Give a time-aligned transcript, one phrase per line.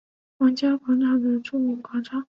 [0.39, 2.25] 皇家广场的著名广场。